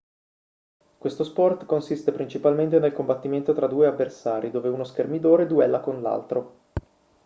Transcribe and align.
questo 0.97 1.23
sport 1.23 1.67
consiste 1.67 2.11
principalmente 2.11 2.79
nel 2.79 2.91
combattimento 2.91 3.53
tra 3.53 3.67
due 3.67 3.85
avversari 3.85 4.49
dove 4.49 4.67
uno 4.67 4.83
schermidore 4.83 5.45
duella 5.45 5.79
con 5.79 6.01
l'altro 6.01 6.59